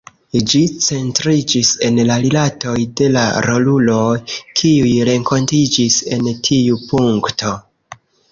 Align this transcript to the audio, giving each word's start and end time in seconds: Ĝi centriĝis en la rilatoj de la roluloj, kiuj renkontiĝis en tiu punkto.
Ĝi 0.51 0.59
centriĝis 0.83 1.67
en 1.89 1.99
la 2.07 2.15
rilatoj 2.23 2.73
de 3.01 3.09
la 3.17 3.25
roluloj, 3.47 4.09
kiuj 4.61 4.95
renkontiĝis 5.11 5.99
en 6.17 6.33
tiu 6.49 6.81
punkto. 6.93 7.53